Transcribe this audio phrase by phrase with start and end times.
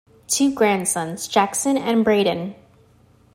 [0.27, 2.55] Two grandsons, Jaxon and Braedon.